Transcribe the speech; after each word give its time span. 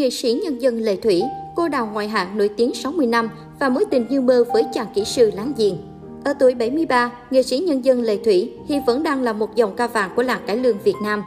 nghệ 0.00 0.10
sĩ 0.10 0.40
nhân 0.44 0.62
dân 0.62 0.78
Lệ 0.78 0.96
Thủy, 0.96 1.22
cô 1.56 1.68
đào 1.68 1.90
ngoại 1.92 2.08
hạng 2.08 2.38
nổi 2.38 2.48
tiếng 2.48 2.74
60 2.74 3.06
năm 3.06 3.28
và 3.58 3.68
mối 3.68 3.84
tình 3.90 4.06
như 4.10 4.20
mơ 4.20 4.44
với 4.52 4.64
chàng 4.72 4.86
kỹ 4.94 5.04
sư 5.04 5.30
láng 5.36 5.52
giềng. 5.56 5.76
Ở 6.24 6.32
tuổi 6.32 6.54
73, 6.54 7.10
nghệ 7.30 7.42
sĩ 7.42 7.58
nhân 7.58 7.84
dân 7.84 8.02
Lệ 8.02 8.16
Thủy 8.24 8.52
hiện 8.68 8.82
vẫn 8.86 9.02
đang 9.02 9.22
là 9.22 9.32
một 9.32 9.56
dòng 9.56 9.76
ca 9.76 9.86
vàng 9.86 10.10
của 10.16 10.22
làng 10.22 10.40
cải 10.46 10.56
lương 10.56 10.78
Việt 10.84 10.94
Nam. 11.02 11.22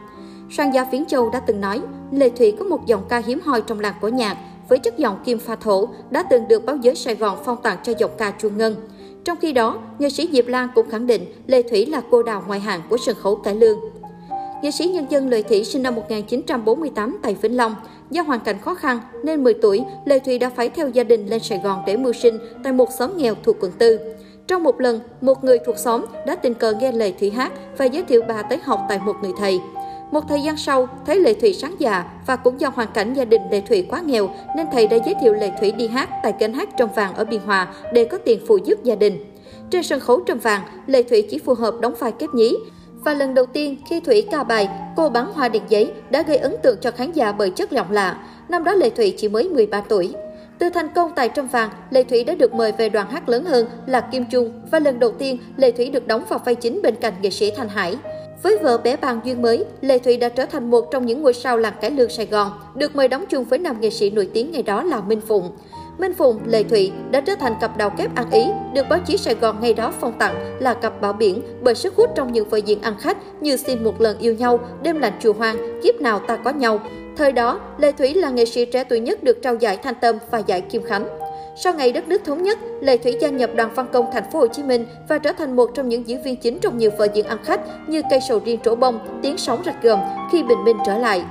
Soạn 0.52 0.72
gia 0.72 0.86
Phiến 0.92 1.06
Châu 1.06 1.30
đã 1.30 1.40
từng 1.40 1.62
nói, 1.62 1.82
Lệ 2.12 2.30
Thủy 2.30 2.56
có 2.60 2.66
một 2.66 2.86
dòng 2.86 3.04
ca 3.10 3.18
hiếm 3.18 3.40
hoi 3.44 3.62
trong 3.62 3.80
làng 3.80 3.96
cổ 4.02 4.08
nhạc, 4.08 4.38
với 4.70 4.80
chất 4.80 4.98
giọng 4.98 5.20
kim 5.26 5.40
pha 5.40 5.56
thổ 5.56 5.88
đã 6.10 6.24
từng 6.24 6.48
được 6.48 6.66
báo 6.66 6.76
giới 6.76 6.96
Sài 6.96 7.16
Gòn 7.16 7.38
phong 7.46 7.62
tặng 7.64 7.78
cho 7.84 7.94
giọng 8.00 8.12
ca 8.18 8.32
chuông 8.32 8.58
ngân. 8.58 8.76
Trong 9.26 9.38
khi 9.42 9.54
đó, 9.54 9.80
nghệ 10.00 10.10
sĩ 10.10 10.30
Diệp 10.32 10.48
Lan 10.48 10.68
cũng 10.76 10.90
khẳng 10.90 11.08
định 11.08 11.26
Lê 11.48 11.62
Thủy 11.62 11.86
là 11.86 12.02
cô 12.12 12.24
đào 12.24 12.44
ngoại 12.48 12.60
hạng 12.60 12.82
của 12.90 12.98
sân 12.98 13.16
khấu 13.16 13.36
cải 13.36 13.56
lương. 13.56 13.80
Nghệ 14.64 14.72
sĩ 14.72 14.86
nhân 14.86 15.06
dân 15.10 15.30
Lệ 15.30 15.42
Thủy 15.42 15.64
sinh 15.64 15.84
năm 15.84 15.96
1948 15.96 17.18
tại 17.24 17.36
Vĩnh 17.42 17.58
Long. 17.58 17.76
Do 18.12 18.22
hoàn 18.22 18.40
cảnh 18.40 18.62
khó 18.62 18.76
khăn 18.76 19.00
nên 19.24 19.44
10 19.44 19.54
tuổi, 19.54 19.84
Lệ 20.06 20.20
Thủy 20.20 20.40
đã 20.40 20.50
phải 20.50 20.70
theo 20.70 20.90
gia 20.90 21.04
đình 21.04 21.28
lên 21.28 21.40
Sài 21.40 21.60
Gòn 21.64 21.84
để 21.88 21.98
mưu 21.98 22.14
sinh 22.14 22.38
tại 22.64 22.74
một 22.74 22.90
xóm 22.98 23.18
nghèo 23.18 23.36
thuộc 23.44 23.56
quận 23.60 23.72
4. 23.80 23.90
Trong 24.48 24.64
một 24.64 24.82
lần, 24.82 25.00
một 25.22 25.44
người 25.44 25.58
thuộc 25.66 25.78
xóm 25.78 26.06
đã 26.28 26.36
tình 26.36 26.54
cờ 26.54 26.74
nghe 26.74 26.92
Lệ 26.92 27.12
Thủy 27.20 27.30
hát 27.30 27.52
và 27.78 27.86
giới 27.86 28.04
thiệu 28.04 28.22
bà 28.28 28.42
tới 28.42 28.60
học 28.64 28.80
tại 28.90 29.00
một 29.06 29.16
người 29.22 29.32
thầy. 29.38 29.60
Một 30.12 30.22
thời 30.30 30.42
gian 30.42 30.58
sau, 30.58 30.88
thấy 31.06 31.20
Lệ 31.20 31.34
Thủy 31.34 31.54
sáng 31.54 31.76
dạ 31.80 32.06
và 32.28 32.36
cũng 32.36 32.62
do 32.62 32.70
hoàn 32.76 32.88
cảnh 32.94 33.14
gia 33.14 33.26
đình 33.26 33.42
Lệ 33.52 33.62
Thủy 33.62 33.86
quá 33.90 34.02
nghèo 34.06 34.30
nên 34.58 34.68
thầy 34.72 34.88
đã 34.88 34.98
giới 35.06 35.16
thiệu 35.22 35.34
Lệ 35.34 35.52
Thủy 35.60 35.72
đi 35.72 35.88
hát 35.88 36.10
tại 36.24 36.34
kênh 36.40 36.54
hát 36.54 36.70
Trong 36.78 36.90
Vàng 36.96 37.14
ở 37.16 37.26
Biên 37.26 37.42
Hòa 37.46 37.68
để 37.94 38.06
có 38.06 38.18
tiền 38.18 38.40
phụ 38.48 38.58
giúp 38.58 38.84
gia 38.84 38.96
đình. 38.96 39.26
Trên 39.70 39.84
sân 39.84 40.00
khấu 40.00 40.20
Trong 40.20 40.40
Vàng, 40.40 40.62
Lệ 40.88 41.04
Thủy 41.04 41.28
chỉ 41.30 41.40
phù 41.40 41.54
hợp 41.54 41.76
đóng 41.82 41.94
vai 42.00 42.12
kép 42.12 42.30
nhí, 42.34 42.56
và 43.06 43.14
lần 43.14 43.34
đầu 43.34 43.46
tiên 43.46 43.78
khi 43.90 44.00
Thủy 44.00 44.28
ca 44.32 44.44
bài 44.44 44.70
Cô 44.96 45.10
bắn 45.10 45.26
hoa 45.34 45.50
điện 45.50 45.64
giấy 45.70 45.92
đã 46.10 46.22
gây 46.22 46.38
ấn 46.38 46.56
tượng 46.64 46.78
cho 46.82 46.92
khán 46.92 47.12
giả 47.12 47.32
bởi 47.32 47.50
chất 47.50 47.72
giọng 47.72 47.92
lạ. 47.92 48.18
Năm 48.50 48.64
đó 48.64 48.74
Lệ 48.74 48.90
Thủy 48.90 49.14
chỉ 49.18 49.28
mới 49.28 49.50
13 49.50 49.82
tuổi. 49.82 50.14
Từ 50.60 50.70
thành 50.70 50.88
công 50.96 51.12
tại 51.16 51.30
Trâm 51.36 51.48
Vàng, 51.48 51.70
Lệ 51.90 52.04
Thủy 52.04 52.24
đã 52.24 52.36
được 52.36 52.54
mời 52.54 52.72
về 52.72 52.90
đoàn 52.90 53.10
hát 53.10 53.30
lớn 53.30 53.46
hơn 53.46 53.68
là 53.86 54.02
Kim 54.02 54.26
Trung 54.32 54.52
và 54.72 54.80
lần 54.80 55.00
đầu 55.00 55.12
tiên 55.12 55.38
Lệ 55.58 55.72
Thủy 55.72 55.90
được 55.90 56.08
đóng 56.08 56.24
vào 56.30 56.40
vai 56.46 56.56
chính 56.56 56.82
bên 56.82 56.96
cạnh 56.96 57.14
nghệ 57.22 57.30
sĩ 57.30 57.52
Thanh 57.56 57.70
Hải. 57.70 57.96
Với 58.44 58.58
vợ 58.58 58.78
bé 58.78 58.98
bàn 58.98 59.20
duyên 59.26 59.42
mới, 59.42 59.66
lê 59.82 60.00
Thủy 60.00 60.18
đã 60.18 60.30
trở 60.30 60.46
thành 60.46 60.72
một 60.72 60.92
trong 60.92 61.06
những 61.06 61.22
ngôi 61.22 61.34
sao 61.34 61.58
làng 61.58 61.74
cải 61.82 61.92
lương 61.92 62.10
Sài 62.10 62.26
Gòn, 62.26 62.52
được 62.76 62.96
mời 62.96 63.08
đóng 63.08 63.26
chung 63.30 63.44
với 63.44 63.60
nam 63.60 63.82
nghệ 63.82 63.90
sĩ 63.90 64.10
nổi 64.10 64.30
tiếng 64.34 64.52
ngày 64.52 64.64
đó 64.64 64.84
là 64.84 65.02
Minh 65.02 65.22
Phụng. 65.22 65.52
Minh 65.98 66.14
Phụng, 66.14 66.40
Lê 66.46 66.64
Thụy 66.64 66.92
đã 67.12 67.22
trở 67.22 67.36
thành 67.36 67.56
cặp 67.62 67.78
đầu 67.78 67.90
kép 67.90 68.16
ăn 68.16 68.32
ý, 68.32 68.46
được 68.74 68.86
báo 68.90 69.00
chí 69.06 69.18
Sài 69.18 69.36
Gòn 69.36 69.58
ngày 69.62 69.74
đó 69.74 69.94
phong 70.00 70.14
tặng 70.20 70.58
là 70.60 70.74
cặp 70.74 71.02
bảo 71.02 71.14
biển 71.14 71.42
bởi 71.62 71.76
sức 71.76 71.96
hút 71.96 72.10
trong 72.16 72.34
những 72.34 72.50
vở 72.50 72.58
diễn 72.58 72.82
ăn 72.82 72.96
khách 73.00 73.18
như 73.42 73.58
Xin 73.58 73.84
một 73.84 74.02
lần 74.02 74.20
yêu 74.20 74.34
nhau, 74.34 74.60
Đêm 74.84 75.00
lạnh 75.00 75.14
chùa 75.20 75.34
hoang, 75.34 75.82
Kiếp 75.84 76.02
nào 76.02 76.20
ta 76.20 76.36
có 76.36 76.52
nhau. 76.52 76.80
Thời 77.18 77.32
đó, 77.32 77.60
Lê 77.78 77.92
Thủy 77.92 78.14
là 78.14 78.30
nghệ 78.30 78.46
sĩ 78.46 78.66
trẻ 78.66 78.84
tuổi 78.84 79.00
nhất 79.00 79.24
được 79.24 79.42
trao 79.42 79.56
giải 79.56 79.78
Thanh 79.78 79.96
Tâm 80.02 80.16
và 80.32 80.40
giải 80.40 80.62
Kim 80.62 80.84
Khánh. 80.84 81.08
Sau 81.56 81.74
ngày 81.74 81.92
đất 81.92 82.08
nước 82.08 82.22
thống 82.26 82.44
nhất, 82.44 82.60
Lê 82.82 82.98
Thủy 82.98 83.16
gia 83.22 83.30
nhập 83.30 83.50
đoàn 83.56 83.70
văn 83.76 83.88
công 83.94 84.06
thành 84.14 84.32
phố 84.32 84.40
Hồ 84.40 84.48
Chí 84.48 84.64
Minh 84.64 84.86
và 85.10 85.18
trở 85.18 85.32
thành 85.32 85.56
một 85.56 85.72
trong 85.74 85.90
những 85.90 86.08
diễn 86.08 86.24
viên 86.24 86.36
chính 86.36 86.60
trong 86.60 86.78
nhiều 86.78 86.92
vở 86.98 87.08
diễn 87.14 87.26
ăn 87.26 87.38
khách 87.44 87.62
như 87.88 88.02
Cây 88.10 88.20
sầu 88.28 88.42
riêng 88.46 88.60
trổ 88.64 88.76
bông, 88.76 89.00
Tiếng 89.22 89.38
sóng 89.38 89.62
rạch 89.66 89.84
gầm 89.84 90.00
khi 90.32 90.44
bình 90.44 90.64
minh 90.64 90.78
trở 90.86 90.98
lại. 90.98 91.24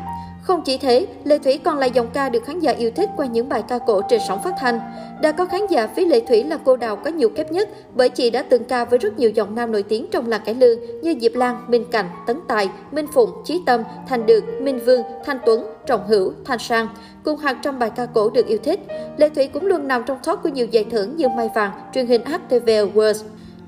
Không 0.43 0.63
chỉ 0.65 0.79
thế, 0.79 1.07
Lệ 1.25 1.39
Thủy 1.39 1.61
còn 1.65 1.79
là 1.79 1.87
dòng 1.87 2.07
ca 2.13 2.29
được 2.29 2.45
khán 2.45 2.61
giả 2.61 2.73
yêu 2.73 2.91
thích 2.91 3.11
qua 3.17 3.27
những 3.27 3.49
bài 3.49 3.63
ca 3.69 3.79
cổ 3.79 4.03
trên 4.09 4.21
sóng 4.29 4.43
phát 4.45 4.55
thanh. 4.61 4.81
Đã 5.21 5.33
có 5.33 5.45
khán 5.45 5.61
giả 5.71 5.87
ví 5.87 6.05
Lệ 6.05 6.21
Thủy 6.21 6.45
là 6.45 6.59
cô 6.65 6.77
đào 6.77 6.97
có 6.97 7.11
nhiều 7.11 7.29
kép 7.29 7.53
nhất 7.53 7.69
bởi 7.95 8.09
chị 8.09 8.31
đã 8.31 8.43
từng 8.43 8.65
ca 8.65 8.85
với 8.85 8.99
rất 8.99 9.19
nhiều 9.19 9.31
giọng 9.31 9.55
nam 9.55 9.73
nổi 9.73 9.83
tiếng 9.83 10.07
trong 10.11 10.29
làng 10.29 10.41
cải 10.45 10.55
lương 10.55 10.79
như 11.03 11.15
Diệp 11.21 11.35
Lan, 11.35 11.65
Minh 11.69 11.85
Cảnh, 11.91 12.07
Tấn 12.27 12.41
Tài, 12.49 12.69
Minh 12.93 13.07
Phụng, 13.13 13.31
Chí 13.45 13.63
Tâm, 13.67 13.83
Thành 14.09 14.27
Được, 14.27 14.45
Minh 14.61 14.81
Vương, 14.87 15.03
Thanh 15.25 15.39
Tuấn, 15.47 15.67
Trọng 15.87 16.07
Hữu, 16.07 16.33
Thanh 16.45 16.59
Sang, 16.59 16.89
cùng 17.25 17.39
hàng 17.39 17.57
trăm 17.63 17.79
bài 17.79 17.91
ca 17.97 18.07
cổ 18.07 18.31
được 18.31 18.47
yêu 18.47 18.59
thích. 18.63 18.81
Lệ 19.17 19.29
Thủy 19.29 19.49
cũng 19.49 19.67
luôn 19.67 19.89
nằm 19.89 20.03
trong 20.07 20.19
top 20.25 20.39
của 20.43 20.49
nhiều 20.49 20.67
giải 20.67 20.85
thưởng 20.91 21.17
như 21.17 21.29
Mai 21.29 21.51
Vàng, 21.55 21.73
truyền 21.95 22.07
hình 22.07 22.23
HTV 22.25 22.69
Awards. 22.69 23.23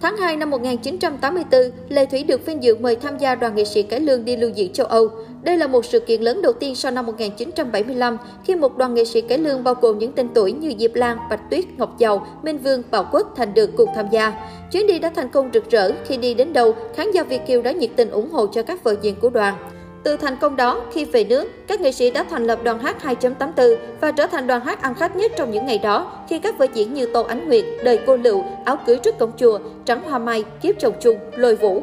Tháng 0.05 0.17
2 0.17 0.37
năm 0.37 0.51
1984, 0.51 1.61
Lê 1.89 2.07
Thủy 2.07 2.23
được 2.23 2.47
vinh 2.47 2.63
dự 2.63 2.77
mời 2.77 2.97
tham 2.97 3.19
gia 3.19 3.35
đoàn 3.35 3.55
nghệ 3.55 3.65
sĩ 3.65 3.83
cải 3.83 4.01
lương 4.01 4.25
đi 4.25 4.37
lưu 4.37 4.51
diễn 4.51 4.73
châu 4.73 4.87
Âu. 4.87 5.09
Đây 5.43 5.59
là 5.59 5.67
một 5.67 5.85
sự 5.85 6.01
kiện 6.01 6.23
lớn 6.23 6.43
đầu 6.43 6.53
tiên 6.53 6.75
sau 6.75 6.93
năm 6.93 7.07
1975 7.07 8.19
khi 8.45 8.55
một 8.55 8.77
đoàn 8.77 8.95
nghệ 8.95 9.05
sĩ 9.05 9.21
cải 9.21 9.39
lương 9.39 9.65
bao 9.65 9.75
gồm 9.75 9.99
những 9.99 10.13
tên 10.13 10.29
tuổi 10.35 10.53
như 10.53 10.73
Diệp 10.79 10.95
Lan, 10.95 11.19
Bạch 11.31 11.51
Tuyết, 11.51 11.65
Ngọc 11.77 11.99
Giàu, 11.99 12.27
Minh 12.43 12.59
Vương, 12.59 12.83
Bảo 12.91 13.09
Quốc, 13.13 13.33
Thành 13.37 13.55
Được 13.55 13.71
cùng 13.77 13.89
tham 13.95 14.07
gia. 14.11 14.33
Chuyến 14.73 14.87
đi 14.87 14.99
đã 14.99 15.11
thành 15.15 15.29
công 15.31 15.51
rực 15.55 15.71
rỡ, 15.71 15.93
khi 16.05 16.17
đi 16.17 16.35
đến 16.35 16.53
đâu, 16.53 16.75
khán 16.97 17.11
giả 17.11 17.23
Việt 17.23 17.41
Kiều 17.47 17.63
đã 17.63 17.73
nhiệt 17.73 17.91
tình 17.97 18.11
ủng 18.11 18.31
hộ 18.31 18.47
cho 18.47 18.63
các 18.63 18.85
vở 18.85 18.97
diễn 19.03 19.15
của 19.21 19.31
đoàn. 19.31 19.55
Từ 20.05 20.17
thành 20.17 20.37
công 20.41 20.57
đó, 20.57 20.81
khi 20.93 21.05
về 21.05 21.25
nước, 21.25 21.67
các 21.67 21.81
nghệ 21.81 21.93
sĩ 21.93 22.11
đã 22.11 22.25
thành 22.31 22.45
lập 22.45 22.59
đoàn 22.63 22.79
hát 22.79 22.97
2.84 23.03 23.77
và 24.01 24.11
trở 24.11 24.27
thành 24.27 24.47
đoàn 24.47 24.61
hát 24.65 24.83
ăn 24.83 24.95
khách 24.95 25.17
nhất 25.17 25.33
trong 25.37 25.51
những 25.51 25.67
ngày 25.67 25.79
đó 25.79 26.13
khi 26.29 26.39
các 26.39 26.59
vở 26.59 26.67
diễn 26.75 26.95
như 26.95 27.07
Tô 27.07 27.23
Ánh 27.23 27.49
Nguyệt, 27.49 27.65
Đời 27.85 27.99
Cô 28.07 28.17
Lựu, 28.17 28.45
Áo 28.65 28.79
cưới 28.87 28.97
trước 28.97 29.19
cổng 29.19 29.33
chùa, 29.37 29.59
Trắng 29.85 30.03
Hoa 30.05 30.19
Mai, 30.19 30.45
Kiếp 30.63 30.75
chồng 30.79 30.95
chung, 31.01 31.19
Lôi 31.37 31.57
Vũ. 31.57 31.83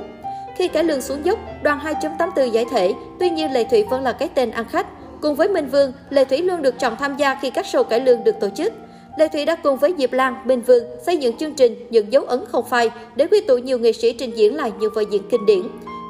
Khi 0.57 0.67
cải 0.67 0.83
lương 0.83 1.01
xuống 1.01 1.25
dốc, 1.25 1.39
đoàn 1.63 1.79
2.84 1.83 2.47
giải 2.47 2.65
thể, 2.71 2.93
tuy 3.19 3.29
nhiên 3.29 3.51
Lệ 3.51 3.63
Thủy 3.63 3.85
vẫn 3.89 4.03
là 4.03 4.11
cái 4.11 4.29
tên 4.35 4.51
ăn 4.51 4.65
khách. 4.69 4.87
Cùng 5.21 5.35
với 5.35 5.49
Minh 5.49 5.67
Vương, 5.67 5.93
Lệ 6.09 6.25
Thủy 6.25 6.41
luôn 6.41 6.61
được 6.61 6.79
chọn 6.79 6.95
tham 6.99 7.17
gia 7.17 7.35
khi 7.41 7.49
các 7.49 7.65
show 7.65 7.83
cải 7.83 7.99
lương 7.99 8.23
được 8.23 8.35
tổ 8.39 8.49
chức. 8.49 8.73
Lê 9.17 9.27
Thủy 9.27 9.45
đã 9.45 9.55
cùng 9.55 9.77
với 9.77 9.93
Diệp 9.97 10.13
Lan, 10.13 10.35
Minh 10.45 10.61
Vương 10.61 10.83
xây 11.05 11.17
dựng 11.17 11.37
chương 11.37 11.53
trình 11.53 11.87
những 11.89 12.13
dấu 12.13 12.23
ấn 12.23 12.45
không 12.51 12.65
phai 12.69 12.91
để 13.15 13.27
quy 13.27 13.41
tụ 13.41 13.57
nhiều 13.57 13.79
nghệ 13.79 13.91
sĩ 13.91 14.13
trình 14.13 14.31
diễn 14.37 14.55
lại 14.55 14.71
những 14.79 14.93
vở 14.93 15.03
diễn 15.11 15.21
kinh 15.29 15.45
điển. 15.45 15.61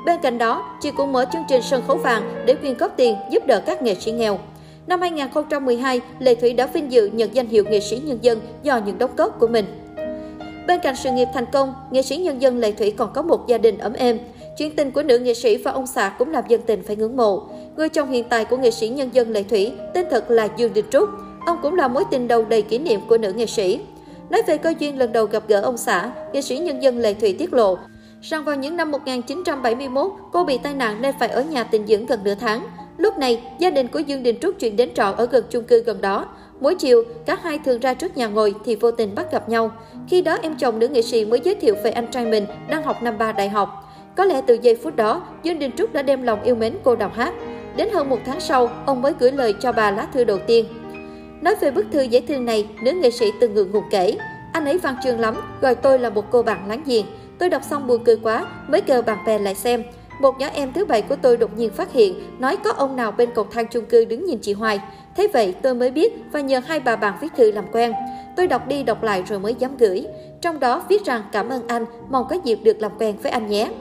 Bên 0.05 0.19
cạnh 0.21 0.37
đó, 0.37 0.77
chị 0.81 0.91
cũng 0.91 1.11
mở 1.11 1.25
chương 1.33 1.43
trình 1.49 1.61
sân 1.61 1.83
khấu 1.87 1.97
vàng 1.97 2.43
để 2.45 2.55
quyên 2.55 2.77
góp 2.77 2.97
tiền 2.97 3.15
giúp 3.29 3.47
đỡ 3.47 3.61
các 3.65 3.81
nghệ 3.81 3.95
sĩ 3.95 4.11
nghèo. 4.11 4.39
Năm 4.87 5.01
2012, 5.01 6.01
Lệ 6.19 6.35
Thủy 6.35 6.53
đã 6.53 6.67
vinh 6.67 6.91
dự 6.91 7.07
nhận 7.07 7.35
danh 7.35 7.47
hiệu 7.47 7.63
nghệ 7.63 7.79
sĩ 7.79 8.01
nhân 8.05 8.19
dân 8.21 8.39
do 8.63 8.79
những 8.85 8.97
đóng 8.97 9.15
góp 9.17 9.39
của 9.39 9.47
mình. 9.47 9.65
Bên 10.67 10.79
cạnh 10.83 10.95
sự 10.95 11.11
nghiệp 11.11 11.27
thành 11.33 11.45
công, 11.51 11.73
nghệ 11.91 12.01
sĩ 12.01 12.17
nhân 12.17 12.41
dân 12.41 12.57
Lệ 12.57 12.71
Thủy 12.71 12.93
còn 12.97 13.13
có 13.13 13.21
một 13.21 13.47
gia 13.47 13.57
đình 13.57 13.77
ấm 13.77 13.93
êm. 13.93 14.19
Chuyện 14.57 14.75
tình 14.75 14.91
của 14.91 15.03
nữ 15.03 15.19
nghệ 15.19 15.33
sĩ 15.33 15.57
và 15.57 15.71
ông 15.71 15.87
xã 15.87 16.09
cũng 16.19 16.31
làm 16.31 16.43
dân 16.47 16.61
tình 16.61 16.83
phải 16.83 16.95
ngưỡng 16.95 17.17
mộ. 17.17 17.43
Người 17.75 17.89
chồng 17.89 18.11
hiện 18.11 18.25
tại 18.29 18.45
của 18.45 18.57
nghệ 18.57 18.71
sĩ 18.71 18.89
nhân 18.89 19.09
dân 19.13 19.31
Lệ 19.31 19.43
Thủy 19.43 19.71
tên 19.93 20.05
thật 20.11 20.31
là 20.31 20.47
Dương 20.57 20.73
Đình 20.73 20.85
Trúc. 20.91 21.09
Ông 21.45 21.57
cũng 21.61 21.75
là 21.75 21.87
mối 21.87 22.03
tình 22.11 22.27
đầu 22.27 22.45
đầy 22.45 22.61
kỷ 22.61 22.79
niệm 22.79 22.99
của 23.09 23.17
nữ 23.17 23.33
nghệ 23.33 23.45
sĩ. 23.45 23.79
Nói 24.29 24.41
về 24.47 24.57
cơ 24.57 24.73
duyên 24.79 24.99
lần 24.99 25.13
đầu 25.13 25.25
gặp 25.25 25.43
gỡ 25.47 25.61
ông 25.61 25.77
xã, 25.77 26.11
nghệ 26.33 26.41
sĩ 26.41 26.57
nhân 26.57 26.83
dân 26.83 26.99
Lệ 26.99 27.13
Thủy 27.13 27.35
tiết 27.39 27.53
lộ 27.53 27.77
Rằng 28.21 28.43
vào 28.43 28.55
những 28.55 28.77
năm 28.77 28.91
1971, 28.91 30.11
cô 30.31 30.43
bị 30.43 30.57
tai 30.57 30.73
nạn 30.73 31.01
nên 31.01 31.15
phải 31.19 31.29
ở 31.29 31.41
nhà 31.41 31.63
tình 31.63 31.87
dưỡng 31.87 32.05
gần 32.05 32.19
nửa 32.23 32.35
tháng. 32.35 32.65
Lúc 32.97 33.17
này, 33.17 33.43
gia 33.59 33.69
đình 33.69 33.87
của 33.87 33.99
Dương 33.99 34.23
Đình 34.23 34.39
Trúc 34.41 34.59
chuyển 34.59 34.75
đến 34.75 34.89
trọ 34.93 35.13
ở 35.17 35.25
gần 35.25 35.43
chung 35.49 35.63
cư 35.63 35.83
gần 35.83 36.01
đó. 36.01 36.25
Mỗi 36.59 36.75
chiều, 36.75 37.03
cả 37.25 37.37
hai 37.43 37.59
thường 37.65 37.79
ra 37.79 37.93
trước 37.93 38.17
nhà 38.17 38.27
ngồi 38.27 38.55
thì 38.65 38.75
vô 38.75 38.91
tình 38.91 39.15
bắt 39.15 39.31
gặp 39.31 39.49
nhau. 39.49 39.71
Khi 40.07 40.21
đó 40.21 40.37
em 40.41 40.55
chồng 40.55 40.79
nữ 40.79 40.87
nghệ 40.87 41.01
sĩ 41.01 41.25
mới 41.25 41.39
giới 41.43 41.55
thiệu 41.55 41.75
về 41.83 41.91
anh 41.91 42.07
trai 42.11 42.25
mình 42.25 42.45
đang 42.69 42.83
học 42.83 43.03
năm 43.03 43.17
ba 43.17 43.31
đại 43.31 43.49
học. 43.49 43.93
Có 44.15 44.25
lẽ 44.25 44.41
từ 44.47 44.57
giây 44.61 44.75
phút 44.75 44.95
đó, 44.95 45.21
Dương 45.43 45.59
Đình 45.59 45.71
Trúc 45.77 45.93
đã 45.93 46.01
đem 46.01 46.23
lòng 46.23 46.43
yêu 46.43 46.55
mến 46.55 46.77
cô 46.83 46.95
đào 46.95 47.11
hát. 47.15 47.33
Đến 47.75 47.89
hơn 47.93 48.09
một 48.09 48.19
tháng 48.25 48.39
sau, 48.39 48.69
ông 48.85 49.01
mới 49.01 49.13
gửi 49.19 49.31
lời 49.31 49.53
cho 49.59 49.71
bà 49.71 49.91
lá 49.91 50.07
thư 50.13 50.23
đầu 50.23 50.37
tiên. 50.47 50.65
Nói 51.41 51.55
về 51.61 51.71
bức 51.71 51.85
thư 51.91 52.01
dễ 52.01 52.21
thương 52.27 52.45
này, 52.45 52.67
nữ 52.83 52.91
nghệ 52.91 53.11
sĩ 53.11 53.25
từng 53.39 53.53
ngượng 53.53 53.71
ngùng 53.71 53.85
kể. 53.91 54.17
Anh 54.53 54.65
ấy 54.65 54.77
văn 54.77 54.95
chương 55.03 55.19
lắm, 55.19 55.35
gọi 55.61 55.75
tôi 55.75 55.99
là 55.99 56.09
một 56.09 56.25
cô 56.31 56.43
bạn 56.43 56.67
láng 56.67 56.83
giềng. 56.85 57.05
Tôi 57.41 57.49
đọc 57.49 57.63
xong 57.63 57.87
buồn 57.87 58.03
cười 58.03 58.15
quá, 58.15 58.45
mới 58.67 58.81
kêu 58.81 59.01
bạn 59.01 59.17
bè 59.25 59.39
lại 59.39 59.55
xem. 59.55 59.83
Một 60.19 60.39
nhỏ 60.39 60.47
em 60.53 60.73
thứ 60.73 60.85
bảy 60.85 61.01
của 61.01 61.15
tôi 61.15 61.37
đột 61.37 61.57
nhiên 61.57 61.69
phát 61.69 61.93
hiện, 61.93 62.39
nói 62.39 62.57
có 62.63 62.71
ông 62.71 62.95
nào 62.95 63.11
bên 63.11 63.29
cầu 63.35 63.45
thang 63.51 63.65
chung 63.71 63.85
cư 63.85 64.05
đứng 64.05 64.25
nhìn 64.25 64.39
chị 64.39 64.53
Hoài. 64.53 64.79
Thế 65.15 65.27
vậy 65.33 65.55
tôi 65.61 65.73
mới 65.73 65.91
biết 65.91 66.13
và 66.31 66.41
nhờ 66.41 66.61
hai 66.65 66.79
bà 66.79 66.95
bạn 66.95 67.13
viết 67.21 67.27
thư 67.37 67.51
làm 67.51 67.65
quen. 67.71 67.93
Tôi 68.37 68.47
đọc 68.47 68.67
đi 68.67 68.83
đọc 68.83 69.03
lại 69.03 69.23
rồi 69.27 69.39
mới 69.39 69.55
dám 69.55 69.77
gửi. 69.77 70.05
Trong 70.41 70.59
đó 70.59 70.83
viết 70.89 71.05
rằng 71.05 71.23
cảm 71.31 71.49
ơn 71.49 71.67
anh, 71.67 71.85
mong 72.09 72.25
có 72.29 72.37
dịp 72.43 72.59
được 72.63 72.81
làm 72.81 72.91
quen 72.99 73.15
với 73.23 73.31
anh 73.31 73.47
nhé. 73.47 73.71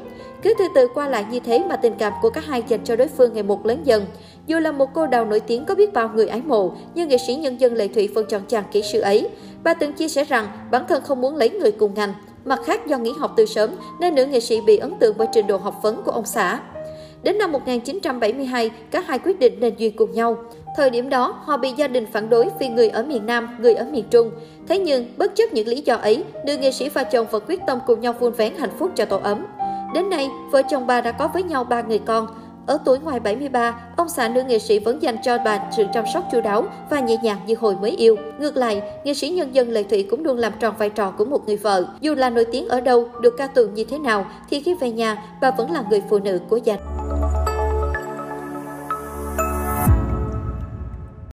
Cứ 0.43 0.55
từ 0.59 0.65
từ 0.75 0.89
qua 0.95 1.09
lại 1.09 1.25
như 1.31 1.41
thế 1.41 1.65
mà 1.69 1.77
tình 1.77 1.95
cảm 1.99 2.13
của 2.23 2.31
các 2.31 2.45
hai 2.45 2.63
dành 2.69 2.85
cho 2.85 2.97
đối 2.97 3.09
phương 3.09 3.33
ngày 3.35 3.43
một 3.43 3.67
lớn 3.67 3.81
dần. 3.85 4.07
Dù 4.47 4.59
là 4.59 4.73
một 4.73 4.89
cô 4.95 5.07
đào 5.07 5.25
nổi 5.25 5.41
tiếng 5.41 5.65
có 5.65 5.75
biết 5.75 5.93
bao 5.93 6.11
người 6.15 6.29
ái 6.29 6.43
mộ, 6.47 6.73
nhưng 6.95 7.09
nghệ 7.09 7.17
sĩ 7.27 7.35
nhân 7.35 7.61
dân 7.61 7.75
Lệ 7.75 7.89
Thủy 7.89 8.09
vẫn 8.15 8.27
chọn 8.29 8.43
chàng 8.49 8.65
kỹ 8.73 8.83
sư 8.83 9.01
ấy. 9.01 9.29
Bà 9.63 9.75
từng 9.75 9.93
chia 9.93 10.09
sẻ 10.09 10.25
rằng 10.25 10.47
bản 10.71 10.85
thân 10.89 11.03
không 11.03 11.21
muốn 11.21 11.37
lấy 11.37 11.51
người 11.51 11.73
cùng 11.73 11.95
ngành. 11.95 12.15
Mặt 12.45 12.61
khác 12.65 12.87
do 12.87 12.99
nghỉ 12.99 13.13
học 13.19 13.33
từ 13.37 13.47
sớm 13.47 13.71
nên 14.01 14.15
nữ 14.15 14.27
nghệ 14.27 14.41
sĩ 14.41 14.61
bị 14.61 14.77
ấn 14.77 14.95
tượng 15.01 15.15
bởi 15.19 15.29
trình 15.33 15.47
độ 15.47 15.57
học 15.57 15.75
vấn 15.83 16.03
của 16.03 16.11
ông 16.11 16.27
xã. 16.27 16.61
Đến 17.23 17.39
năm 17.39 17.53
1972, 17.53 18.71
cả 18.91 19.01
hai 19.01 19.19
quyết 19.19 19.39
định 19.39 19.61
nên 19.61 19.75
duyên 19.77 19.97
cùng 19.97 20.13
nhau. 20.13 20.37
Thời 20.77 20.91
điểm 20.91 21.09
đó, 21.09 21.41
họ 21.45 21.57
bị 21.57 21.73
gia 21.77 21.89
đình 21.89 22.07
phản 22.13 22.29
đối 22.29 22.49
vì 22.61 22.69
người 22.69 22.89
ở 22.89 23.03
miền 23.03 23.27
Nam, 23.27 23.57
người 23.61 23.75
ở 23.75 23.87
miền 23.93 24.05
Trung. 24.11 24.31
Thế 24.69 24.79
nhưng, 24.79 25.07
bất 25.17 25.35
chấp 25.35 25.53
những 25.53 25.69
lý 25.69 25.81
do 25.81 25.95
ấy, 25.95 26.25
nữ 26.47 26.57
nghệ 26.57 26.73
sĩ 26.73 26.89
và 26.89 27.05
chồng 27.05 27.27
vẫn 27.31 27.43
quyết 27.47 27.61
tâm 27.67 27.79
cùng 27.87 28.01
nhau 28.01 28.13
vun 28.13 28.33
vén 28.33 28.55
hạnh 28.57 28.71
phúc 28.79 28.91
cho 28.97 29.05
tổ 29.05 29.21
ấm. 29.23 29.47
Đến 29.95 30.11
nay, 30.11 30.31
vợ 30.51 30.63
chồng 30.71 30.87
bà 30.87 31.01
đã 31.01 31.13
có 31.13 31.29
với 31.35 31.43
nhau 31.43 31.65
ba 31.65 31.83
người 31.83 31.99
con. 31.99 32.27
Ở 32.71 32.79
tuổi 32.85 32.99
ngoài 32.99 33.21
73, 33.21 33.75
ông 33.97 34.09
xã 34.09 34.29
nữ 34.29 34.43
nghệ 34.43 34.59
sĩ 34.59 34.79
vẫn 34.79 35.03
dành 35.03 35.17
cho 35.23 35.39
bà 35.45 35.61
sự 35.77 35.85
chăm 35.95 36.05
sóc 36.15 36.25
chu 36.33 36.41
đáo 36.41 36.65
và 36.91 37.01
nhẹ 37.01 37.17
nhàng 37.23 37.39
như 37.47 37.55
hồi 37.61 37.77
mới 37.81 37.91
yêu. 37.91 38.17
Ngược 38.39 38.57
lại, 38.57 38.83
nghệ 39.05 39.15
sĩ 39.15 39.29
nhân 39.29 39.55
dân 39.55 39.69
Lệ 39.69 39.83
Thủy 39.83 40.07
cũng 40.11 40.25
luôn 40.25 40.39
làm 40.39 40.53
tròn 40.61 40.75
vai 40.79 40.91
trò 40.91 41.11
của 41.11 41.25
một 41.25 41.47
người 41.47 41.57
vợ. 41.57 41.85
Dù 42.01 42.15
là 42.15 42.31
nổi 42.31 42.45
tiếng 42.45 42.69
ở 42.69 42.81
đâu, 42.81 43.09
được 43.21 43.35
ca 43.39 43.47
tụng 43.47 43.75
như 43.75 43.85
thế 43.85 43.99
nào, 43.99 44.27
thì 44.51 44.61
khi 44.61 44.75
về 44.75 44.91
nhà, 44.91 45.23
bà 45.41 45.51
vẫn 45.51 45.71
là 45.71 45.85
người 45.91 46.03
phụ 46.11 46.19
nữ 46.19 46.41
của 46.49 46.57
gia 46.57 46.77
đình. 46.77 47.00